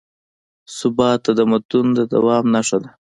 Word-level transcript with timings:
ثبات 0.77 1.23
د 1.25 1.27
تمدن 1.37 1.85
د 1.97 1.99
دوام 2.13 2.45
نښه 2.53 2.77
ده. 2.83 2.89